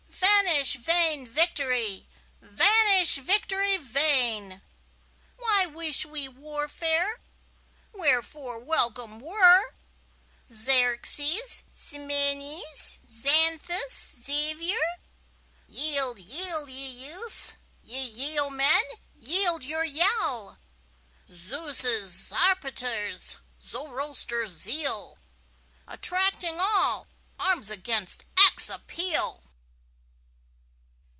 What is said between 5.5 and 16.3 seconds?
wish we warfare? Wherefore welcome were Xerxes, Ximenes, Xanthus, Xavier? Yield,